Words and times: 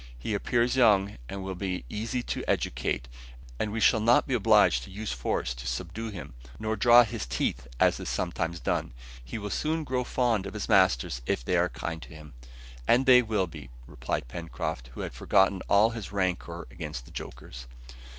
"He 0.17 0.33
appears 0.33 0.75
young, 0.75 1.19
and 1.29 1.43
will 1.43 1.53
be 1.53 1.85
easy 1.87 2.23
to 2.23 2.43
educate, 2.47 3.07
and 3.59 3.71
we 3.71 3.79
shall 3.79 3.99
not 3.99 4.25
be 4.25 4.33
obliged 4.33 4.81
to 4.81 4.89
use 4.89 5.11
force 5.11 5.53
to 5.53 5.67
subdue 5.67 6.09
him, 6.09 6.33
nor 6.57 6.75
draw 6.75 7.03
his 7.03 7.27
teeth, 7.27 7.67
as 7.79 7.99
is 7.99 8.09
sometimes 8.09 8.59
done. 8.59 8.93
He 9.23 9.37
will 9.37 9.51
soon 9.51 9.83
grow 9.83 10.03
fond 10.03 10.47
of 10.47 10.55
his 10.55 10.67
masters 10.67 11.21
if 11.27 11.45
they 11.45 11.55
are 11.55 11.69
kind 11.69 12.01
to 12.01 12.15
him." 12.15 12.33
"And 12.87 13.05
they 13.05 13.21
will 13.21 13.45
be," 13.45 13.69
replied 13.85 14.27
Pencroft, 14.27 14.87
who 14.95 15.01
had 15.01 15.13
forgotten 15.13 15.61
all 15.69 15.91
his 15.91 16.11
rancour 16.11 16.67
against 16.71 17.05
"the 17.05 17.11
jokers." 17.11 17.67